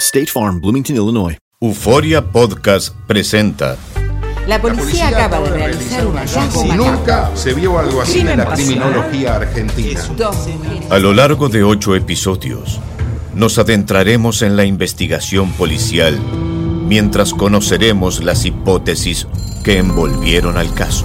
[0.00, 1.36] State Farm, Bloomington, Illinois.
[1.60, 3.76] Euforia Podcast presenta
[4.46, 8.46] La policía acaba de realizar un hallazgo Si nunca se vio algo así en la
[8.46, 10.00] criminología argentina.
[10.88, 12.80] A lo largo de ocho episodios,
[13.34, 16.18] nos adentraremos en la investigación policial
[16.88, 19.26] mientras conoceremos las hipótesis
[19.62, 21.04] que envolvieron al caso.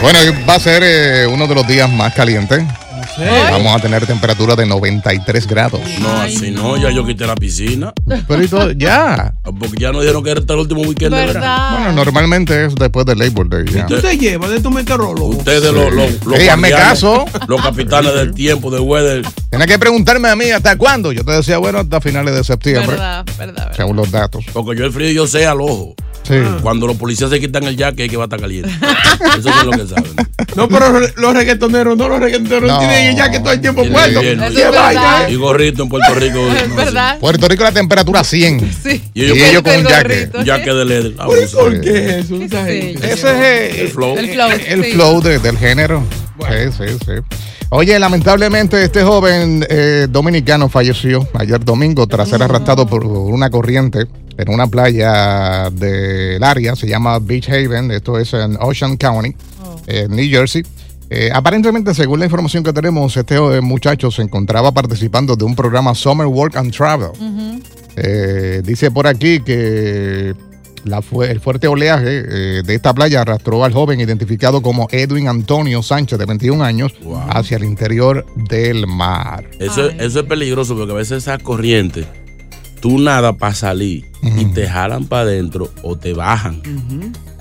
[0.00, 2.62] Bueno, va a ser eh, uno de los días más calientes.
[3.50, 5.80] Vamos a tener temperatura de 93 grados.
[6.00, 7.92] No, así no, ya yo quité la piscina.
[8.26, 9.34] Pero y todo, ya.
[9.44, 11.76] Porque ya nos dijeron que era el último weekend de verano.
[11.78, 13.64] Bueno, normalmente es después del Labor Day.
[13.72, 13.86] ya.
[13.86, 15.26] ¿Tú te llevas de tu meteorólogo?
[15.28, 17.24] Ustedes los, los, los Ey, hazme guardianes, caso.
[17.48, 19.22] Los capitanes del tiempo, de weather.
[19.50, 21.12] Tienes que preguntarme a mí hasta cuándo.
[21.12, 23.72] Yo te decía, bueno, hasta finales de septiembre, Verdad, verdad.
[23.76, 24.44] según los datos.
[24.52, 25.94] Porque yo el frío yo sé al ojo.
[26.22, 26.34] Sí.
[26.62, 28.70] Cuando los policías se quitan el jaque, es que va a estar caliente.
[29.38, 30.12] Eso es lo que saben.
[30.54, 32.78] No, pero los reggaetoneros, no, los reggaetoneros No.
[32.78, 34.20] tienen ya que todo el tiempo puesto.
[34.20, 35.28] verdad.
[35.28, 36.38] Y gorrito en Puerto Rico.
[36.62, 37.18] Es verdad.
[37.18, 38.70] Puerto Rico la temperatura 100.
[38.82, 39.02] Sí.
[39.14, 40.02] Y Y ellos, con un jaque.
[40.02, 40.38] gorrito.
[40.38, 41.12] un jaque de leather.
[41.18, 42.36] Ah, ¿Por bueno, ¿Por qué eso?
[42.42, 44.16] Ese es eh, El flow.
[44.16, 45.20] El flow.
[45.20, 46.02] del género.
[46.38, 47.36] Sí, sí, sí.
[47.70, 54.06] Oye, lamentablemente este joven eh, dominicano falleció ayer domingo tras ser arrastrado por una corriente
[54.36, 59.34] en una playa del área, se llama Beach Haven, esto es en Ocean County,
[59.86, 60.62] en New Jersey.
[61.14, 65.54] Eh, aparentemente, según la información que tenemos, este eh, muchacho se encontraba participando de un
[65.54, 67.10] programa Summer Work and Travel.
[67.96, 70.34] Eh, dice por aquí que
[70.84, 75.28] la fu- el fuerte oleaje eh, de esta playa arrastró al joven identificado como Edwin
[75.28, 77.20] Antonio Sánchez, de 21 años, Wow.
[77.28, 79.44] hacia el interior del mar.
[79.58, 79.96] Eso, Ay.
[80.00, 82.06] eso es peligroso porque a veces esas corrientes,
[82.82, 84.04] tú nada para salir
[84.36, 86.60] y te jalan para adentro o te bajan.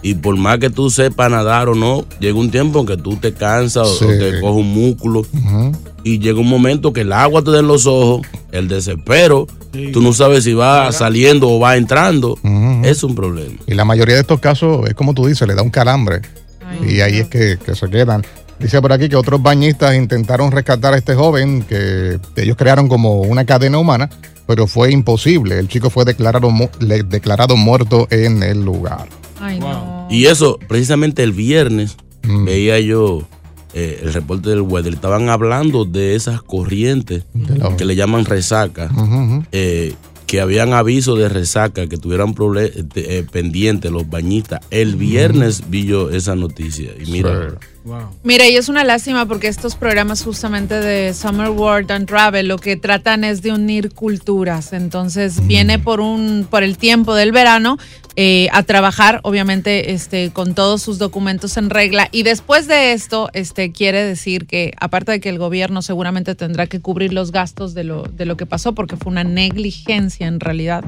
[0.03, 3.18] Y por más que tú sepas nadar o no, llega un tiempo en que tú
[3.18, 4.06] te cansas o- Sí.
[4.06, 5.25] o te coge un músculo.
[6.03, 9.46] Y llega un momento que el agua te da en los ojos, el desespero,
[9.94, 12.38] tú no sabes si va saliendo o va entrando.
[12.84, 13.56] Es un problema.
[13.68, 16.22] Y la mayoría de estos casos es como tú dices, le da un calambre.
[16.66, 18.23] Ay, y ahí es que, que se quedan.
[18.59, 23.22] Dice por aquí que otros bañistas intentaron rescatar a este joven, que ellos crearon como
[23.22, 24.08] una cadena humana,
[24.47, 25.57] pero fue imposible.
[25.59, 29.07] El chico fue declarado, mu- le- declarado muerto en el lugar.
[29.40, 30.07] Ay, no.
[30.09, 32.46] Y eso, precisamente el viernes, Mm.
[32.46, 33.28] veía yo
[33.74, 34.94] eh, el reporte del weather.
[34.94, 38.91] Estaban hablando de esas corrientes lo- que le llaman resaca.
[39.53, 39.94] Eh,
[40.28, 44.59] que habían aviso de resaca, que tuvieran eh, pendientes los bañistas.
[44.72, 46.91] El viernes vi yo esa noticia.
[47.02, 47.68] Y mira, Sí.
[48.23, 52.57] Mira, y es una lástima porque estos programas justamente de Summer World and Travel lo
[52.57, 54.73] que tratan es de unir culturas.
[54.73, 57.78] Entonces viene por un por el tiempo del verano
[58.17, 62.09] eh, a trabajar, obviamente, este, con todos sus documentos en regla.
[62.11, 66.67] Y después de esto, este, quiere decir que, aparte de que el gobierno seguramente tendrá
[66.67, 70.41] que cubrir los gastos de lo, de lo que pasó, porque fue una negligencia en
[70.41, 70.84] realidad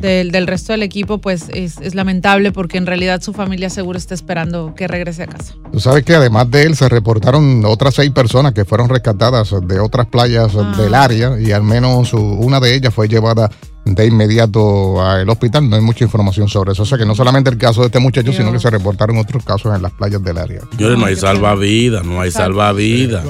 [0.00, 3.96] del, del resto del equipo, pues es, es lamentable porque en realidad su familia seguro
[3.96, 5.54] está esperando que regrese a casa.
[5.70, 9.78] Tú sabes que además de él se reportaron otras seis personas que fueron rescatadas de
[9.78, 10.74] otras playas Ah.
[10.76, 13.50] del área y al menos una de ellas fue llevada
[13.84, 15.68] de inmediato al hospital.
[15.68, 16.84] No hay mucha información sobre eso.
[16.84, 19.44] O sea que no solamente el caso de este muchacho, sino que se reportaron otros
[19.44, 20.62] casos en las playas del área.
[20.76, 23.22] Señores, no hay salvavidas, no hay salvavidas.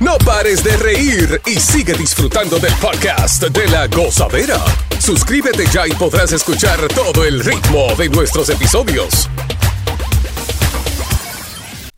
[0.00, 4.58] No pares de reír y sigue disfrutando del podcast de la gozadera.
[4.98, 9.28] Suscríbete ya y podrás escuchar todo el ritmo de nuestros episodios.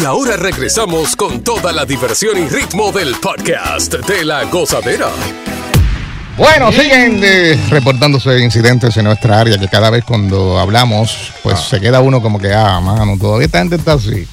[0.00, 5.08] Y ahora regresamos con toda la diversión y ritmo del podcast de la gozadera.
[6.38, 11.80] Bueno, siguen eh, reportándose incidentes en nuestra área que cada vez cuando hablamos, pues se
[11.80, 14.26] queda uno como que, ah, mano, todavía esta gente está así.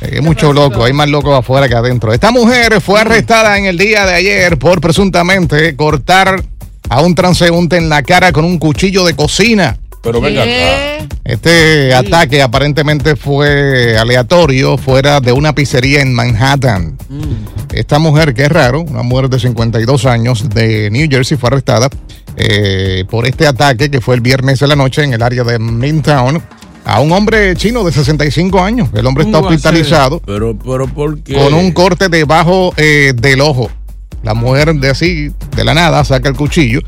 [0.00, 2.14] Eh, Hay mucho loco, hay más locos afuera que adentro.
[2.14, 6.42] Esta mujer fue arrestada en el día de ayer por presuntamente cortar
[6.88, 9.76] a un transeúnte en la cara con un cuchillo de cocina.
[10.06, 11.08] Pero venga acá.
[11.24, 16.96] Este ataque aparentemente fue aleatorio fuera de una pizzería en Manhattan.
[17.72, 21.88] Esta mujer, que es raro, una mujer de 52 años de New Jersey, fue arrestada
[22.36, 25.58] eh, por este ataque que fue el viernes de la noche en el área de
[25.58, 26.40] Midtown
[26.84, 28.88] a un hombre chino de 65 años.
[28.94, 31.34] El hombre está hospitalizado Pero, pero, ¿por qué?
[31.34, 33.68] con un corte debajo eh, del ojo.
[34.22, 36.80] La mujer de así, de la nada, saca el cuchillo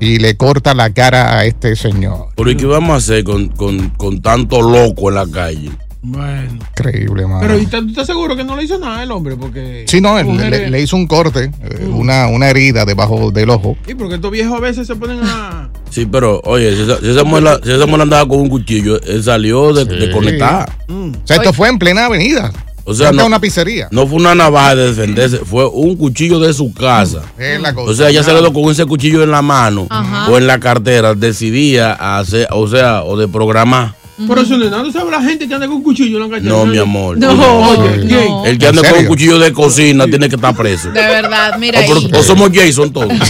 [0.00, 2.28] y le corta la cara a este señor.
[2.36, 5.70] Pero ¿y qué vamos a hacer con, con, con tanto loco en la calle?
[6.02, 6.58] Bueno.
[6.70, 7.40] Increíble, mano.
[7.40, 9.36] Pero ¿y tú estás seguro que no le hizo nada el hombre?
[9.36, 9.84] Porque.
[9.86, 13.76] Sí, no, él- le, le hizo un corte, eh, una, una herida debajo del ojo.
[13.86, 15.68] Sí, porque estos viejos a veces se ponen a.
[15.90, 18.98] Sí, pero oye, si esa, si esa mujer, si esa mujer andaba con un cuchillo,
[19.02, 20.72] él salió de, de conectar.
[20.88, 22.50] O sea, esto fue en plena avenida.
[22.84, 23.88] O sea, no, una pizzería.
[23.90, 27.22] no fue una navaja de defenderse, fue un cuchillo de su casa.
[27.38, 27.90] Es la cosa.
[27.90, 30.30] O sea, ella se quedó con ese cuchillo en la mano Ajá.
[30.30, 33.99] o en la cartera, decidía hacer, o sea, o de programar.
[34.28, 34.82] Pero eso no es nada.
[34.82, 36.48] ¿Tú sabes la gente que anda con un cuchillo en la calle?
[36.48, 37.16] No, mi amor.
[37.18, 38.50] No, oye.
[38.50, 40.90] El que anda con un cuchillo de cocina tiene que estar preso.
[40.90, 41.80] De verdad, mira.
[41.80, 43.08] O, por- y- o somos Jason todos.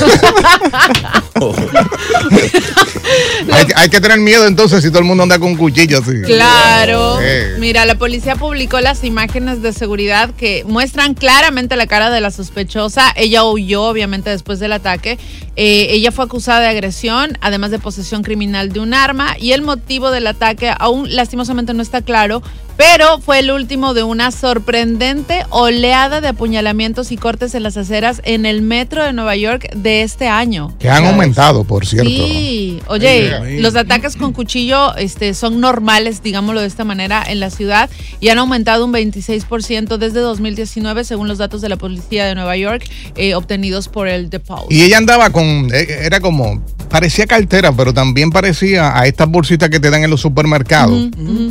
[3.52, 5.98] Hay, que- hay que tener miedo entonces si todo el mundo anda con un cuchillo
[5.98, 6.22] así.
[6.24, 7.18] Claro.
[7.20, 7.56] Eh.
[7.58, 12.30] Mira, la policía publicó las imágenes de seguridad que muestran claramente la cara de la
[12.30, 13.12] sospechosa.
[13.16, 15.18] Ella huyó, obviamente, después del ataque.
[15.56, 19.34] Eh, ella fue acusada de agresión, además de posesión criminal de un arma.
[19.38, 22.42] Y el motivo del ataque aún lastimosamente no está claro.
[22.76, 28.22] Pero fue el último de una sorprendente oleada de apuñalamientos y cortes en las aceras
[28.24, 30.74] en el metro de Nueva York de este año.
[30.78, 32.08] Que han aumentado, por cierto.
[32.08, 37.38] Sí, oye, Ay, los ataques con cuchillo este, son normales, digámoslo de esta manera, en
[37.38, 42.24] la ciudad y han aumentado un 26% desde 2019, según los datos de la policía
[42.24, 44.72] de Nueva York, eh, obtenidos por el The Post.
[44.72, 49.70] Y ella andaba con, eh, era como, parecía cartera, pero también parecía a estas bolsitas
[49.70, 50.69] que te dan en los supermercados.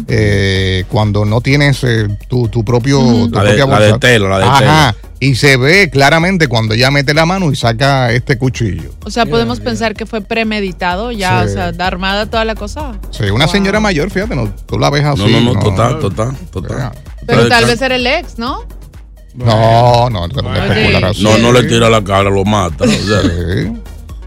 [0.07, 3.99] Eh, cuando no tienes eh, tu, tu propio tu La de- propia la de bolsa.
[3.99, 4.95] tela, la de Ajá.
[5.21, 8.91] Y se ve claramente cuando ella mete la mano y saca este cuchillo.
[9.03, 11.49] O sea, podemos pensar que fue premeditado, ya, Sí.
[11.49, 12.93] o sea, armada toda la cosa.
[13.11, 15.21] Sí, una señora mayor, fíjate, no, tú la ves así.
[15.29, 16.91] No, no, no, total, total, total.
[17.27, 18.63] Pero tal vez era el ex, ¿no?
[19.35, 20.27] No, no.
[20.27, 22.85] No, no le tira la cara, lo mata.
[22.85, 23.21] o sea.
[23.21, 23.73] Sí.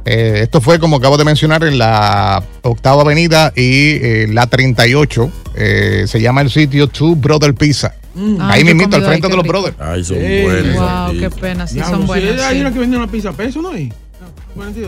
[0.05, 5.31] Eh, esto fue, como acabo de mencionar, en la octava avenida y eh, la 38.
[5.55, 7.95] eh, se llama el sitio Two Brother Pizza.
[8.41, 9.77] Ah, Ahí he mismito, al frente de los brothers.
[9.79, 10.43] Ay, son Sí.
[10.43, 10.77] buenos.
[10.77, 12.41] Wow, qué pena, sí son sí, buenas.
[12.43, 12.61] Hay sí.
[12.61, 13.71] una que vende una pizza a peso, ¿no.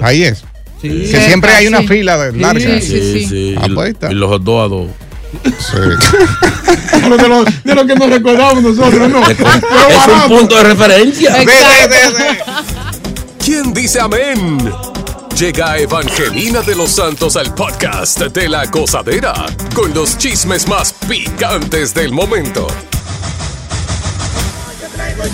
[0.03, 0.45] Ahí es.
[0.83, 0.89] Sí.
[1.11, 1.87] Que siempre hay una sí.
[1.89, 2.81] fila de larga.
[2.81, 3.55] sí, Sí, sí.
[3.59, 4.89] Ah, pues y los dos a dos.
[5.59, 5.77] Sí.
[7.03, 9.23] Pero de, lo, de lo que nos recordamos nosotros, ¿no?
[9.29, 11.35] Es un punto de referencia.
[13.43, 14.59] ¿Quién dice amén?
[15.37, 19.33] Llega Evangelina de los Santos al podcast de la gozadera
[19.75, 22.69] con los chismes más picantes del momento.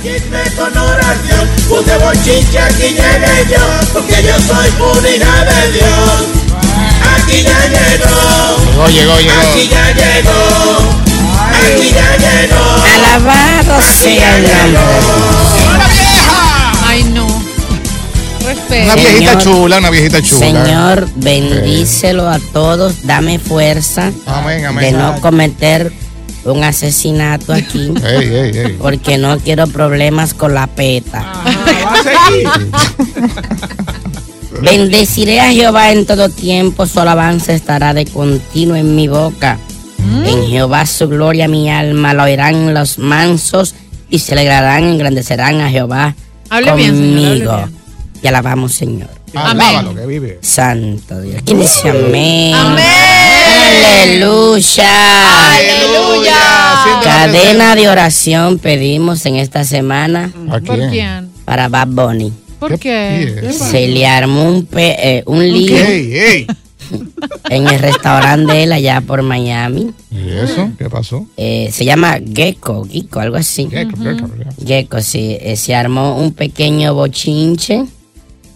[0.02, 3.58] chisme con oración, puse bochinche, aquí llegué yo,
[3.92, 4.68] porque yo soy
[5.14, 6.24] hija de Dios.
[7.16, 9.40] Aquí ya llegó, Llegó, llegó, llegó.
[9.50, 10.40] aquí ya llegó,
[11.52, 12.64] aquí ya llegó.
[12.94, 15.49] Alabado sea el nombre.
[18.70, 20.38] Una viejita Señor- chula, una viejita chula.
[20.38, 24.84] Señor, bendícelo a todos, dame fuerza Amén, amén.
[24.84, 25.92] de no cometer
[26.44, 28.76] un asesinato aquí, Ey, ey, ey.
[28.80, 31.26] porque no quiero problemas con la peta.
[34.62, 39.58] Bendeciré a Jehová en todo tiempo, su alabanza estará de continuo en mi boca.
[40.24, 43.74] En Jehová su gloria mi alma la oirán los mansos
[44.08, 46.14] y se alegrarán, engrandecerán a Jehová
[46.48, 47.68] Hable bien, señor,
[48.22, 49.08] Y alabamos, Señor.
[49.34, 50.38] Alábalo que vive.
[50.42, 51.42] Santo Dios.
[51.44, 52.54] ¿Quién dice amén?
[52.54, 52.84] Amén.
[54.02, 55.56] Aleluya.
[55.56, 56.34] Aleluya.
[57.02, 60.90] Cadena de oración pedimos en esta semana ¿A ¿Por quién?
[60.90, 61.30] quién?
[61.44, 62.32] para Bad Bunny.
[62.58, 63.50] ¿Por qué?
[63.52, 66.46] Se le armó un, pe- eh, un lío Ey, ey.
[67.50, 69.92] en el restaurante de él allá por Miami.
[70.10, 70.70] ¿Y eso?
[70.76, 71.26] ¿Qué pasó?
[71.36, 73.66] Eh, se llama Gecko, Gecko, algo así.
[73.70, 74.28] Gecko, gecko.
[74.66, 75.38] Gecko, sí.
[75.40, 77.84] Eh, se armó un pequeño bochinche.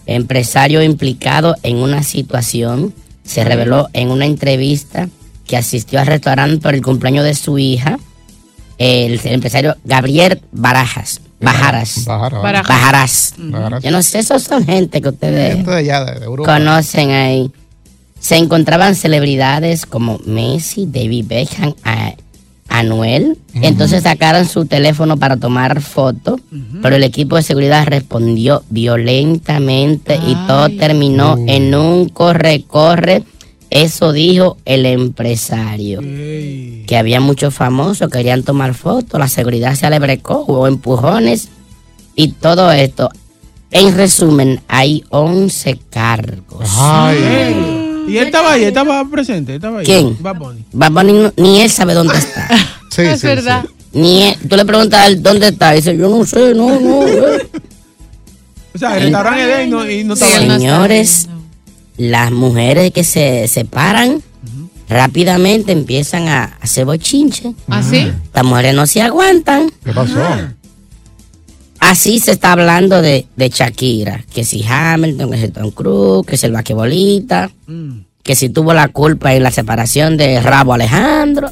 [0.05, 2.93] Empresario implicado en una situación.
[3.23, 5.09] Se reveló en una entrevista
[5.47, 7.99] que asistió al restaurante por el cumpleaños de su hija.
[8.77, 11.21] El, el empresario Gabriel Barajas.
[11.39, 12.05] Bajaras.
[12.05, 12.67] Bajaras.
[12.67, 13.33] Bajaras.
[13.81, 16.53] Yo no sé, esos son gente que ustedes Gente de allá, de Europa.
[16.53, 17.51] conocen ahí.
[18.19, 21.75] Se encontraban celebridades como Messi, David Beckham,
[22.79, 23.37] Anuel.
[23.53, 26.41] Entonces sacaron su teléfono para tomar fotos,
[26.81, 33.23] pero el equipo de seguridad respondió violentamente y todo terminó en un corre-corre.
[33.69, 36.01] Eso dijo el empresario.
[36.01, 41.49] Que había muchos famosos que querían tomar fotos, la seguridad se alebrecó, hubo empujones
[42.15, 43.09] y todo esto.
[43.71, 46.69] En resumen, hay 11 cargos.
[48.07, 49.85] Y él estaba ahí, él estaba presente, él estaba ahí.
[49.85, 50.17] ¿Quién?
[50.21, 50.65] Bad Bunny.
[50.73, 52.47] Bad Bunny no- ni él sabe dónde está.
[52.91, 53.63] Sí, Es sí, verdad.
[53.65, 53.69] sí.
[53.99, 55.73] Ni él- tú le preguntas a él dónde está.
[55.73, 57.05] Y dice, yo no sé, no, no.
[57.07, 57.49] eh".
[58.73, 60.41] O sea, el restaurante es de él y no, y no estaba ahí.
[60.43, 61.29] él no está Señores,
[61.97, 64.21] las mujeres que se separan
[64.89, 67.53] rápidamente empiezan a hacer bochinche.
[67.69, 68.11] ¿Ah, sí?
[68.33, 69.71] Las mujeres no se aguantan.
[69.83, 70.15] ¿Qué pasó?
[71.85, 74.23] Así se está hablando de, de Shakira.
[74.33, 77.51] Que si Hamilton, que si Tom Cruise, que si el vaquebolita.
[78.23, 81.51] Que si tuvo la culpa en la separación de Rabo Alejandro.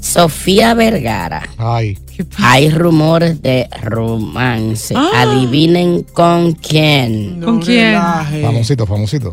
[0.00, 1.48] Sofía Vergara.
[1.58, 1.96] Ay.
[2.38, 4.94] Hay rumores de romance.
[5.14, 7.40] Adivinen con quién.
[7.40, 7.94] ¿Con quién?
[8.42, 9.32] Famosito, famosito.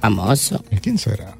[0.00, 0.62] Famoso.
[0.70, 1.34] ¿Y quién será?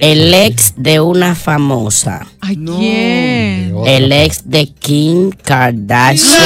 [0.00, 2.26] El ex de una famosa.
[2.40, 3.74] Ay, ¿quién?
[3.86, 6.36] El ex de Kim Kardashian.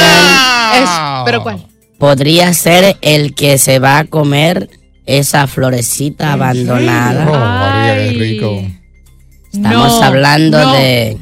[0.83, 0.89] Es-
[1.25, 1.65] ¿Pero cuál?
[1.97, 4.69] Podría ser el que se va a comer
[5.05, 7.25] esa florecita Oh, abandonada.
[7.25, 8.17] María, qué Ay.
[8.17, 8.61] rico.
[9.53, 10.73] Estamos No, hablando no.
[10.73, 11.17] de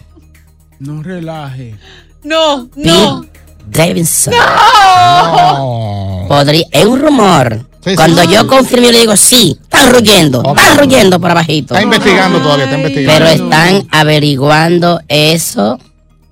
[0.79, 1.75] No relaje.
[2.23, 3.21] No, no.
[3.21, 4.33] Pete Davidson.
[4.33, 6.25] No.
[6.27, 7.67] Podría, es un rumor.
[7.85, 8.29] Sí, Cuando sí.
[8.31, 11.73] yo confirmo, le digo, sí, están ruyendo, están ruyendo por abajito.
[11.73, 13.25] Está investigando todavía, está investigando.
[13.25, 15.79] Pero están averiguando eso.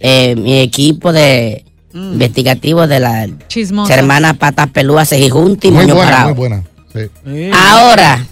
[0.04, 2.14] eh, mi equipo de Mm.
[2.14, 3.94] investigativo de la Chismosa.
[3.94, 6.30] hermana Patas Pelúas se junta y Muy moño buena, parado.
[6.30, 6.64] muy buena.
[6.92, 7.00] Sí.
[7.28, 8.26] Eh, Ahora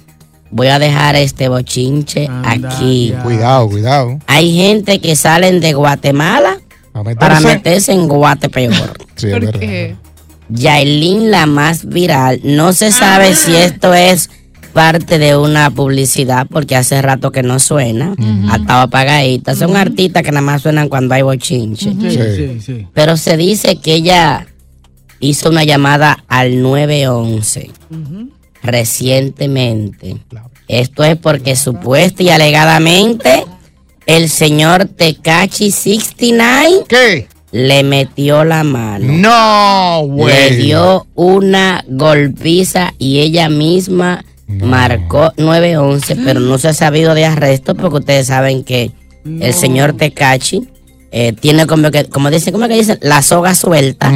[0.50, 3.10] voy a dejar este bochinche Anda aquí.
[3.12, 3.22] ya.
[3.22, 4.20] Cuidado, cuidado.
[4.26, 6.58] Hay gente que salen de Guatemala
[6.94, 7.20] A meterse.
[7.20, 8.94] para meterse en Guatepeor.
[9.16, 9.60] Sí, es ¿Por verdad.
[9.60, 9.96] qué?
[10.50, 12.40] Yailin, la más viral.
[12.44, 14.30] No se sabe si esto es
[14.74, 18.14] parte de una publicidad porque hace rato que no suena.
[18.50, 19.56] Ha estado apagadita.
[19.56, 21.92] Son artistas que nada más suenan cuando hay bochinche.
[21.92, 22.20] Sí, Sí.
[22.36, 22.88] sí, sí.
[22.94, 24.48] Pero se dice que ella
[25.20, 27.72] hizo una llamada al 911
[28.62, 30.18] recientemente.
[30.68, 33.44] Esto es porque supuesta y alegadamente
[34.06, 37.28] el señor Tecachi 69 ¿Qué?
[37.52, 39.12] Le metió la mano.
[39.14, 40.56] No, Le güey.
[40.58, 47.76] dio una golpiza y ella misma marcó 911, pero no se ha sabido de arresto
[47.76, 48.92] porque ustedes saben que
[49.26, 50.68] el señor Tecachi
[51.12, 54.12] eh, tiene como que, como dicen, como que dicen, la soga suelta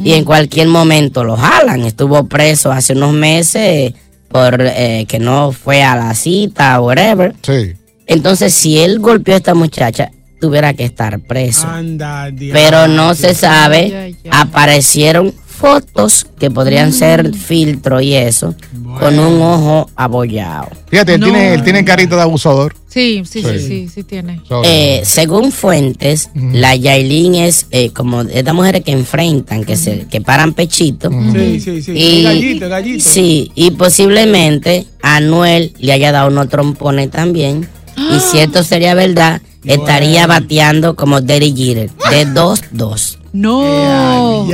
[0.00, 1.82] y en cualquier momento lo jalan.
[1.82, 3.94] Estuvo preso hace unos meses
[4.28, 7.34] por eh, que no fue a la cita o whatever.
[7.42, 7.74] Sí.
[8.06, 10.10] Entonces, si él golpeó a esta muchacha,
[10.44, 14.14] tuviera que estar preso Anda, pero no se sabe.
[14.30, 18.54] Aparecieron fotos que podrían ser filtro y eso,
[19.00, 20.68] con un ojo abollado.
[20.88, 21.26] Fíjate, él, No.
[21.26, 22.74] tiene, él tiene carita de abusador.
[22.88, 24.40] Sí, sí, sí, sí, sí, tiene.
[24.64, 30.20] Eh, según fuentes, la Yailin es eh, como estas mujeres que enfrentan, que se que
[30.20, 31.10] paran pechito.
[31.32, 31.92] Sí, sí, sí.
[31.92, 33.04] Y- gallito, gallito.
[33.08, 37.66] Sí, y posiblemente Anuel le haya dado unos trompones también.
[37.96, 43.18] Y si esto sería verdad, estaría bateando como Derry Jeter, de 2-2.
[43.32, 44.46] No.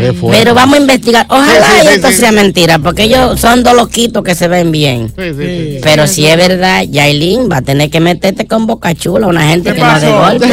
[0.00, 0.38] Qué fuerte.
[0.42, 1.26] Pero vamos a investigar.
[1.28, 2.14] Ojalá Sí, sí, y sí, esto sí.
[2.14, 5.12] sea mentira, porque ellos son dos loquitos que se ven bien.
[5.14, 9.72] Pero si es verdad, Yailin va a tener que meterte con Boca Chula, una gente
[9.74, 10.18] que no de pasó?
[10.18, 10.46] golpe.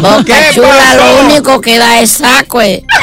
[0.00, 2.62] Boca ¿Qué Chula lo único que da es saco.
[2.62, 2.82] eh.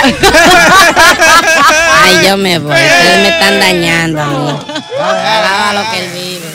[2.04, 2.72] Ay, yo me voy.
[2.74, 4.50] Ustedes me están dañando a mí.
[5.00, 6.55] Alaba lo que él vive.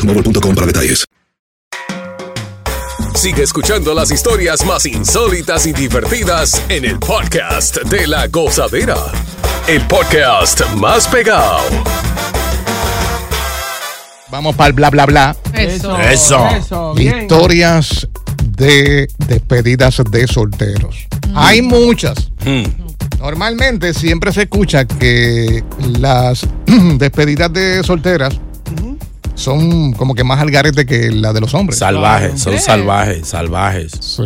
[0.01, 1.05] boostmobile.com para detalles.
[3.15, 8.95] Sigue escuchando las historias más insólitas y divertidas en el podcast de la gozadera.
[9.67, 11.59] El podcast más pegado.
[14.31, 15.35] Vamos para el bla bla bla.
[15.53, 15.97] Eso.
[15.99, 16.47] Eso.
[16.49, 17.23] Eso, bien.
[17.23, 18.07] Historias
[18.57, 21.07] de despedidas de solteros.
[21.35, 22.31] Hay muchas.
[22.43, 22.63] Hmm.
[23.19, 25.63] Normalmente siempre se escucha que
[25.99, 26.47] las
[26.97, 28.39] despedidas de solteras
[29.35, 31.79] son como que más al garete que la de los hombres.
[31.79, 33.91] Salvajes, son salvajes, salvajes.
[33.99, 34.23] Sí.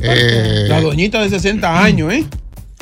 [0.00, 2.26] Eh, La doñita de 60 años, ¿eh?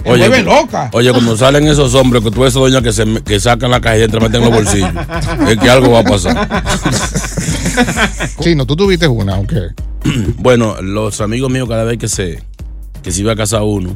[0.02, 0.88] Se Oye, vuelve loca.
[0.94, 3.80] Oye, cuando salen esos hombres, que tú ves esas doñas que, se, que sacan la
[3.82, 4.90] cajita y te meten en los bolsillos,
[5.46, 6.64] es que algo va a pasar.
[8.40, 9.56] sí, no, tú tuviste una, aunque.
[10.38, 12.42] Bueno, los amigos míos, cada vez que se,
[13.02, 13.94] que se iba a casar uno,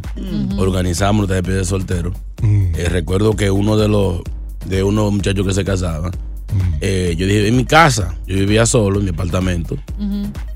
[0.59, 2.13] organizamos la despedida de soltero.
[2.43, 4.21] Eh, recuerdo que uno de los
[4.67, 6.13] de unos muchachos que se casaban,
[6.81, 9.77] eh, yo dije, en mi casa, yo vivía solo en mi apartamento,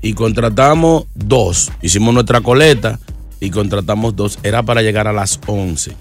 [0.01, 1.71] y contratamos dos.
[1.81, 2.99] Hicimos nuestra coleta
[3.41, 4.37] y contratamos dos.
[4.43, 5.95] Era para llegar a las 11.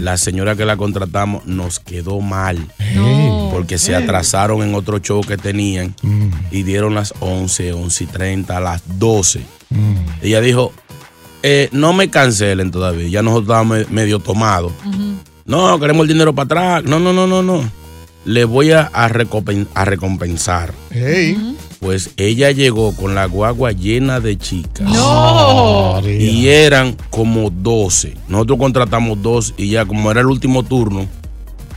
[0.00, 2.58] La señora que la contratamos nos quedó mal.
[3.52, 5.94] Porque se atrasaron en otro show que tenían
[6.52, 9.40] y dieron las 11, 11 y 30, a las 12.
[10.22, 10.72] Ella dijo,
[11.42, 13.08] eh, no me cancelen todavía.
[13.08, 14.72] Ya nosotros estábamos me- medio tomados.
[15.46, 16.84] No, queremos el dinero para atrás.
[16.84, 17.62] No, no, no, no, no.
[18.24, 20.74] Le voy a, a recompen- a recompensar.
[20.90, 21.56] Hey.
[21.80, 24.88] Pues ella llegó con la guagua llena de chicas.
[24.90, 26.00] No.
[26.04, 28.14] Y eran como 12.
[28.28, 31.06] Nosotros contratamos dos y ya como era el último turno,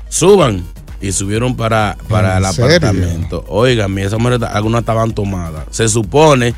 [0.09, 0.63] suban.
[1.03, 2.77] Y subieron para, para ¿En el serio?
[2.77, 3.43] apartamento.
[3.47, 5.65] Oigan, esas mujeres, algunas estaban tomadas.
[5.71, 6.53] Se supone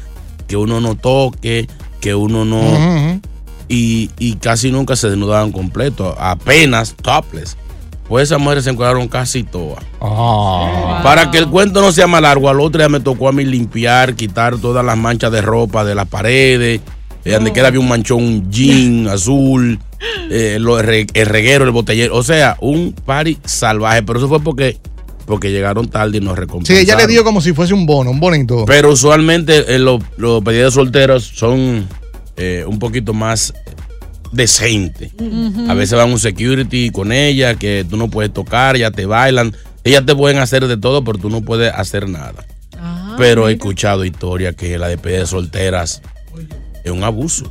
[0.48, 1.69] que uno no toque,
[2.02, 3.22] que uno no...
[3.69, 7.56] Y, y casi nunca se desnudaban completo, apenas topless.
[8.08, 9.84] Pues esas mujeres se encuadraron casi todas.
[10.02, 11.00] Ah.
[11.04, 13.46] Para que el cuento no sea más largo, al otro día me tocó a mí
[13.46, 16.82] limpiar, quitar todas las manchas de ropa de las paredes.
[17.26, 19.80] eh, donde quiera había un manchón, jean azul,
[20.30, 22.13] eh, lo- el, re- el reguero, el botellero.
[22.18, 24.04] O sea, un party salvaje.
[24.04, 24.78] Pero eso fue porque,
[25.26, 26.82] porque llegaron tarde y nos Sí, recompensaron.
[26.84, 28.66] ella le dio como si fuese un bono, un bonito.
[28.68, 31.88] Pero usualmente eh, los, los pedidos solteros son
[32.36, 33.54] eh, un poquito más
[34.34, 35.12] decentes.
[35.69, 39.56] A veces van un security con ella que tú no puedes tocar, ya te bailan.
[39.84, 42.46] Ellas te pueden hacer de todo, pero tú no puedes hacer nada.
[43.17, 46.02] pero he escuchado historias que la despedida de solteras
[46.84, 47.46] es un abuso.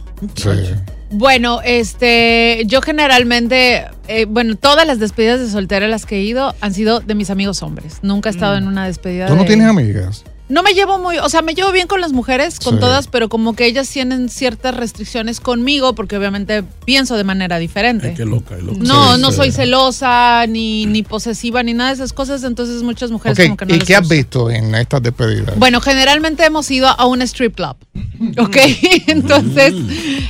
[1.11, 6.23] Bueno, este, yo generalmente, eh, bueno, todas las despedidas de soltera a las que he
[6.23, 7.99] ido han sido de mis amigos hombres.
[8.03, 9.27] Nunca he estado en una despedida.
[9.27, 10.25] ¿Tú no de- tienes amigas?
[10.53, 12.81] No me llevo muy, o sea, me llevo bien con las mujeres, con Sí.
[12.81, 18.13] todas, pero como que ellas tienen ciertas restricciones conmigo porque obviamente pienso de manera diferente.
[18.15, 18.79] Qué loca, qué loca.
[18.83, 19.37] No, Sí, no sí.
[19.39, 23.65] soy celosa, ni, ni posesiva, ni nada de esas cosas, entonces muchas mujeres como que
[23.65, 25.59] no ¿Y les qué has visto en estas despedidas?
[25.59, 27.77] Bueno, generalmente hemos ido a un strip club.
[28.39, 28.57] Ok,
[29.09, 29.73] entonces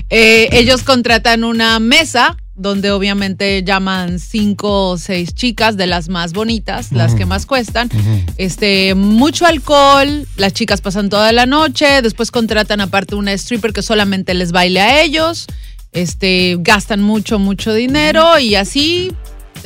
[0.08, 6.32] eh, ellos contratan una mesa donde obviamente llaman cinco o seis chicas de las más
[6.32, 7.90] bonitas, las que más cuestan.
[8.38, 13.82] Este, mucho alcohol, las chicas pasan toda la noche, después contratan aparte una stripper que
[13.82, 15.46] solamente les baile a ellos.
[15.92, 19.12] Este, gastan mucho, mucho dinero y así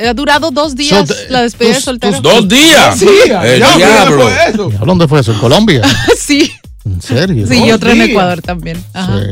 [0.05, 2.13] ha durado dos días So, la despedida de tus- soltero.
[2.21, 2.99] tus- ¿Dos días?
[2.99, 3.09] Sí.
[3.45, 4.25] El Ya, diablo.
[4.25, 4.73] ¿dónde fue eso?
[4.83, 5.33] ¿A ¿Dónde fue eso?
[5.33, 5.83] ¿En Colombia?
[6.19, 6.51] sí.
[6.85, 7.47] ¿En serio?
[7.47, 8.09] Sí, y otra en días.
[8.11, 8.83] Ecuador también.
[8.93, 9.19] Ajá.
[9.21, 9.27] Sí,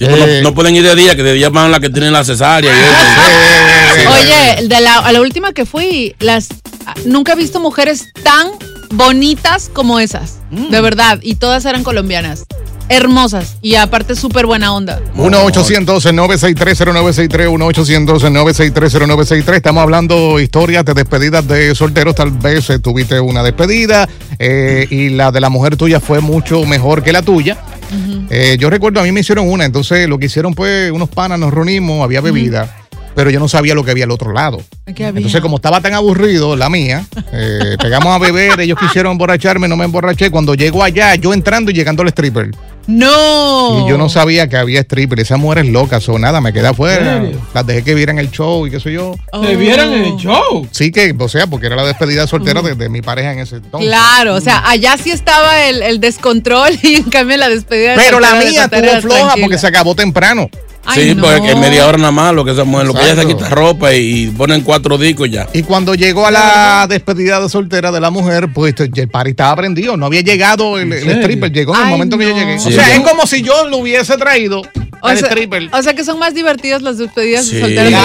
[0.00, 2.72] no, no pueden ir de día, que de día van las que tienen la cesárea.
[2.72, 4.10] y eso.
[4.10, 6.48] Oye, de la, a la última que fui, las
[7.04, 8.48] nunca he visto mujeres tan
[8.90, 10.38] bonitas como esas.
[10.50, 10.70] Mm.
[10.70, 11.18] De verdad.
[11.22, 12.44] Y todas eran colombianas.
[12.88, 13.56] Hermosas.
[13.62, 15.00] Y aparte súper buena onda.
[15.16, 19.54] 1-800-963-0963, 1-800-963-0963.
[19.54, 22.16] Estamos hablando historias de despedidas de solteros.
[22.16, 24.08] Tal vez eh, tuviste una despedida
[24.40, 27.58] eh, y la de la mujer tuya fue mucho mejor que la tuya.
[28.30, 31.38] Eh, yo recuerdo, a mí me hicieron una, entonces lo que hicieron fue unos panas,
[31.38, 32.76] nos reunimos, había bebida,
[33.14, 34.62] pero yo no sabía lo que había al otro lado.
[34.86, 39.76] Entonces, como estaba tan aburrido, la mía, eh, pegamos a beber, ellos quisieron emborracharme, no
[39.76, 40.30] me emborraché.
[40.30, 42.50] Cuando llego allá, yo entrando y llegando al stripper.
[42.90, 43.84] No.
[43.86, 45.20] Y yo no sabía que había stripper.
[45.20, 47.22] Esas mujeres locas o nada, me quedé afuera.
[47.54, 49.14] Las dejé que vieran el show y qué sé yo.
[49.42, 50.66] ¿Te vieran el show?
[50.70, 53.56] Sí, que, o sea, porque era la despedida soltera de, de mi pareja en ese
[53.56, 53.88] entonces.
[53.88, 57.96] Claro, o sea, allá sí estaba el, el descontrol y en cambio la despedida de
[57.98, 59.34] Pero la mía estuvo floja tranquila.
[59.40, 60.48] porque se acabó temprano.
[60.84, 61.22] Ay, Sí, no.
[61.22, 63.48] porque que media hora nada más, lo que esa mujer, lo que ella se quita
[63.50, 65.46] ropa y, y ponen cuatro discos ya.
[65.52, 69.54] Y cuando llegó a la despedida de soltera de la mujer, pues el party estaba
[69.56, 69.96] prendido.
[69.98, 72.58] No había llegado el, stripper, llegó en el Ay, momento que yo llegué.
[72.58, 72.68] Sí.
[72.68, 74.62] o sea, es como si yo lo hubiese traído
[75.02, 75.68] O al sea, stripper.
[75.72, 77.56] o sea que son más divertidas las despedidas Sí.
[77.56, 78.02] de solteras de las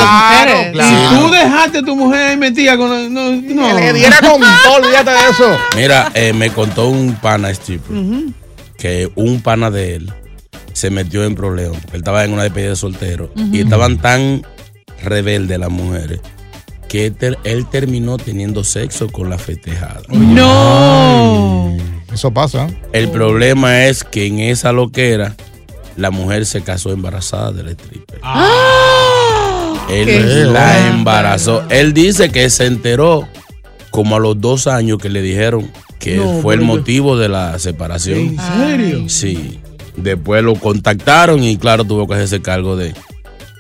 [0.51, 0.71] mujeres.
[0.73, 1.15] claro.
[1.15, 3.13] Y tú dejaste a tu mujer ahí metida con.
[3.13, 3.67] No, no.
[3.67, 5.57] Que le diera con todo, olvídate de eso.
[5.77, 7.95] Mira, eh, me contó un pana stripper
[8.77, 10.13] que un pana de él
[10.75, 11.77] se metió en problemas.
[11.81, 14.45] porque Él estaba en una despedida de soltero y estaban tan
[15.03, 16.19] rebeldes las mujeres
[16.89, 20.01] que él, ter- él terminó teniendo sexo con la festejada.
[20.09, 21.75] No.
[22.13, 22.67] Eso pasa.
[22.93, 25.35] El problema es que en esa loquera
[25.97, 28.19] la mujer se casó embarazada del stripper.
[29.89, 31.63] Él Qué la embarazó.
[31.69, 33.27] Él dice que se enteró
[33.91, 37.57] como a los dos años que le dijeron que No, fue el motivo de la
[37.59, 38.19] separación.
[38.19, 39.09] ¿En serio?
[39.09, 39.59] Sí.
[39.97, 42.93] Después lo contactaron y claro, tuvo que hacerse cargo de,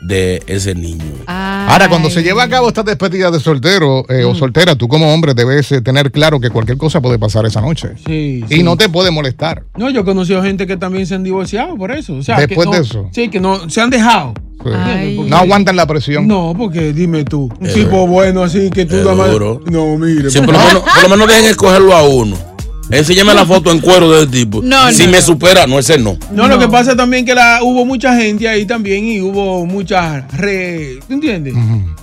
[0.01, 1.03] de ese niño.
[1.27, 4.29] Ahora, cuando se lleva a cabo esta despedida de soltero eh, Mm.
[4.29, 7.61] o soltera, tú como hombre debes eh, tener claro que cualquier cosa puede pasar esa
[7.61, 7.89] noche.
[8.05, 8.63] Sí, Y sí.
[8.63, 9.63] no te puede molestar.
[9.77, 12.15] No, yo he conocido gente que también se han divorciado por eso.
[12.15, 13.09] O sea, que Después no- de eso.
[13.11, 14.33] Sí, que no se han dejado.
[14.63, 15.19] Sí.
[15.27, 16.27] No aguantan la presión.
[16.27, 19.29] No, porque dime tú, un tipo bueno así que tú nada más-.
[19.65, 20.29] No, mire.
[20.31, 22.35] Sí, por, lo menos, por lo menos dejen escogerlo a uno.
[22.89, 24.61] Enséñame la foto en cuero de ese tipo.
[24.61, 25.23] No, si no, me no.
[25.25, 26.17] supera, no, ese no.
[26.31, 30.31] No, lo que pasa también que la, hubo mucha gente ahí también y hubo muchas
[30.33, 31.53] re, ¿tú entiendes?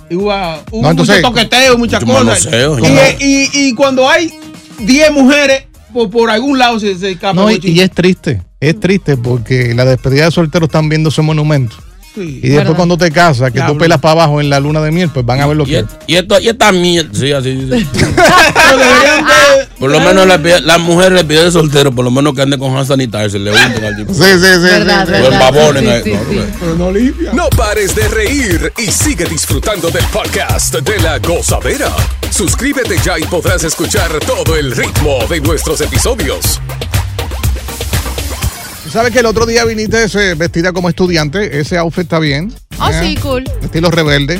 [0.09, 0.31] Y hubo,
[0.71, 2.45] hubo No, entonces- mucho toqueteo, muchas Mucho cosas.
[2.45, 2.87] manoseo, y, ¿no?
[3.19, 4.31] y- y cuando hay
[4.79, 7.33] 10 mujeres, por, por algún lado se, se escapa.
[7.33, 8.41] No, y, y es triste.
[8.59, 11.75] Es triste porque la despedida de solteros están viendo ese monumento.
[12.15, 12.21] Sí.
[12.21, 12.75] Y después ¿Verdad?
[12.75, 13.73] cuando te casas, que Diablo.
[13.73, 15.67] tú pelas para abajo en la luna de miel, pues van a ver lo Y,
[15.67, 17.09] que et- y esto, y esta mierda.
[17.11, 17.85] Sí, así de-
[19.79, 22.57] Por lo menos la, la mujer le pide de soltero, por lo menos que ande
[22.57, 24.13] con hand sanitizer, le unten al tipo.
[24.13, 24.59] Sí, sí, sí.
[24.61, 25.21] Verdad, sí, sí.
[25.21, 25.51] Verdad.
[25.79, 26.01] Sí, ahí.
[26.03, 26.49] sí, No, sí.
[26.59, 27.33] pero no limpia.
[27.33, 31.89] No pares de reír y sigue disfrutando del podcast de la gozadera.
[32.29, 36.59] Suscríbete ya y podrás escuchar todo el ritmo de nuestros episodios.
[38.91, 41.59] ¿Sabes que el otro día viniste ese, vestida como estudiante?
[41.59, 42.53] Ese outfit está bien.
[42.79, 42.93] Oh, ¿eh?
[43.01, 43.43] sí, cool.
[43.61, 44.39] Estilo rebelde.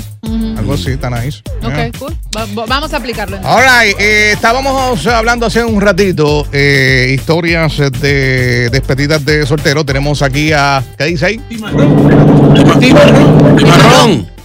[0.57, 1.41] Algo así, está nice.
[1.63, 1.91] Ok, ¿eh?
[1.97, 2.13] cool.
[2.37, 3.37] Va- va- vamos a aplicarlo.
[3.37, 3.57] entonces.
[3.57, 9.83] All right, eh, estábamos hablando hace un ratito eh, historias de despedidas de soltero.
[9.85, 10.83] Tenemos aquí a.
[10.97, 11.41] ¿Qué dice ahí?
[11.49, 12.09] Y marrón.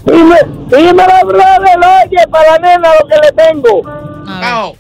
[0.06, 0.36] Dime,
[0.70, 3.86] dímelo, brother, oye, para la nena lo que le tengo.
[3.86, 4.40] A ver.
[4.40, 4.76] Cao.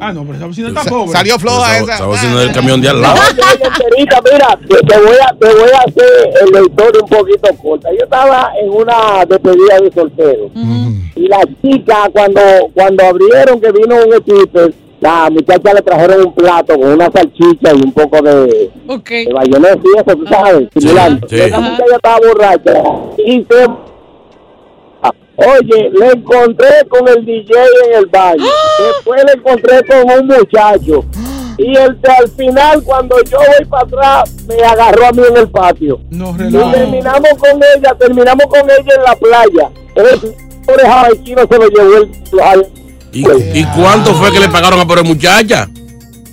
[0.00, 1.12] Ah, no, pero esa vecina está Sa- pobre.
[1.12, 1.92] Salió floja esa.
[1.94, 3.16] estaba haciendo el camión de al lado.
[3.98, 7.88] Mira, te, voy a, te voy a hacer la historia un poquito corta.
[7.92, 10.50] Yo estaba en una despedida de soltero.
[11.14, 12.40] Y la chica, cuando,
[12.74, 14.60] cuando abrieron que vino un equipo,
[15.00, 19.08] la muchacha le trajeron un plato con una salchicha y un poco de, Ok.
[19.10, 21.26] de bayonesa y eso, tú sabes, simulando.
[21.28, 21.36] sí.
[21.40, 22.82] Esa muchacha estaba borracha
[23.24, 23.66] y se...
[25.36, 27.52] Oye, le encontré con el DJ
[27.86, 28.44] en el baño.
[28.78, 31.04] Después le encontré con un muchacho.
[31.58, 35.36] Y el de al final, cuando yo voy para atrás, me agarró a mí en
[35.36, 36.00] el patio.
[36.10, 39.70] No, Y terminamos con ella, terminamos con ella en la playa.
[39.94, 40.34] El
[40.66, 42.66] pobre jamaicano se lo llevó el...
[43.12, 45.68] ¿Y, y cuánto fue que le pagaron a por muchacha?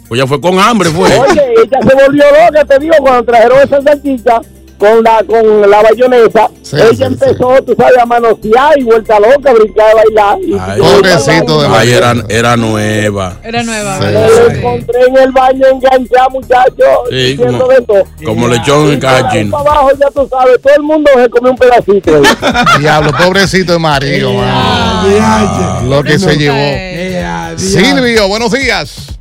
[0.09, 1.07] Pues ya fue con hambre, fue.
[1.17, 4.41] Oye, ella se volvió loca, te digo, cuando trajeron esa salchicha
[4.83, 9.91] con la con la bayonesa, ella empezó, tú sabes, a manosear y vuelta loca, brincar,
[9.91, 10.37] a bailar.
[10.41, 13.37] Y Ay, Pobrecito de Ay, era, era nueva.
[13.43, 13.97] Era nueva.
[13.99, 14.05] Sí,
[14.49, 14.57] sí.
[14.57, 16.75] encontré en el baño enganchado, muchachos,
[17.09, 18.03] Sí, diciendo como- de todo.
[18.25, 22.21] Como lechón en abajo, ya tú sabes, todo el mundo se comió un pedacito.
[22.79, 25.81] Diablo, pobrecito de Mario, mano.
[25.87, 27.57] Lo que se llevó.
[27.57, 29.17] Silvio, buenos días.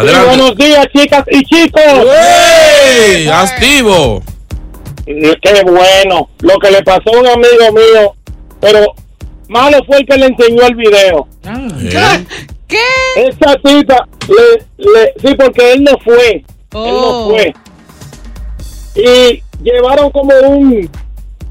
[0.00, 0.26] Adelante.
[0.28, 1.82] buenos días, chicas y chicos.
[2.86, 3.28] ¡Ey!
[3.28, 4.22] ¡Activo!
[5.04, 6.28] Qué bueno.
[6.40, 8.14] Lo que le pasó a un amigo mío,
[8.60, 8.94] pero
[9.48, 11.28] malo fue el que le enseñó el video.
[11.44, 12.24] ¿Eh?
[12.66, 12.78] ¿Qué?
[13.16, 16.30] Esa tita, le, le, sí, porque él no fue.
[16.36, 17.30] Él no Oh.
[17.30, 17.52] fue.
[18.94, 20.88] Y llevaron como un,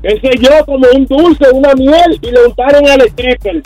[0.02, 3.62] qué sé yo, como un dulce, una miel, y le untaron al stripper.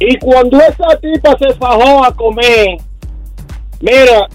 [0.00, 2.76] Y cuando esa tipa se fajó a comer,
[3.80, 4.28] mira,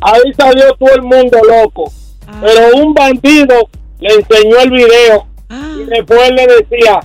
[0.00, 1.92] ahí salió todo el mundo loco.
[2.40, 3.68] Pero un bandido
[4.00, 5.26] le enseñó el video
[5.78, 7.00] y después le decía,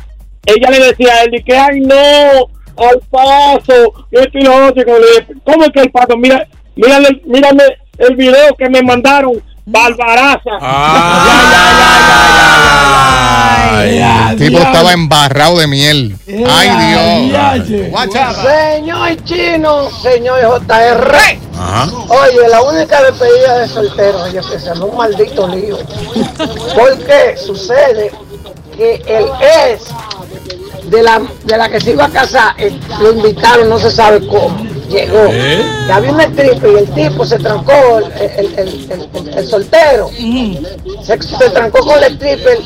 [0.45, 4.81] ella le decía a él, que ay no, al paso, esto y lo otro.
[4.81, 6.17] Y como le dije, ¿Cómo es que el paso?
[6.17, 7.63] Mira, mírame, mírame
[7.97, 9.41] el video que me mandaron,
[9.71, 10.51] Barbaraza.
[13.83, 16.15] El tipo estaba embarrado de miel.
[16.27, 17.67] Ay, Dios.
[18.43, 21.15] Señor Chino, señor JR.
[21.57, 21.89] Ajá.
[22.09, 25.77] Oye, la única despedida de soltero, oye, que se un maldito lío.
[26.75, 28.11] Porque sucede
[28.75, 29.85] que el ex
[30.89, 34.25] de la, de la que se iba a casar, eh, lo invitaron, no se sabe
[34.27, 34.70] cómo.
[34.91, 35.25] Llegó.
[35.31, 35.61] ¿Eh?
[35.87, 38.89] Y había un stripper y el tipo se trancó, el, el-
[39.37, 40.09] el- soltero.
[41.03, 42.57] Se, se trancó con el stripper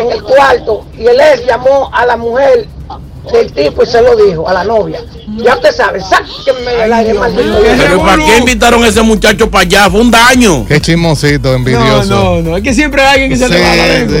[0.00, 2.66] en el cuarto y el ex llamó a la mujer
[3.32, 5.00] del tipo y se lo dijo a la novia.
[5.38, 7.58] Ya usted sabe, sáquenme del aire, maldito.
[7.78, 9.90] Pero ¿para qué invitaron a ese muchacho para allá?
[9.90, 10.64] Fue un daño.
[10.66, 12.14] Qué chismosito, No, envidioso.
[12.14, 12.56] no, no.
[12.56, 14.16] Es que siempre hay alguien que se Sí, le va a la sí, lengua.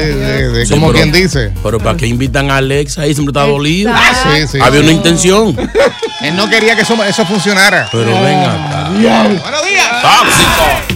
[0.60, 1.52] sí, sí, como pero- quien dice.
[1.62, 3.14] Pero ¿para qué invitan a Alex ahí?
[3.14, 3.92] Siempre está dolido.
[4.34, 4.58] Sí, sí.
[4.60, 5.56] Había una intención.
[6.22, 7.88] Él no quería que eso, eso funcionara.
[7.92, 8.90] Pero venga acá.
[8.92, 9.86] Buenos días.
[10.02, 10.95] Tóxico.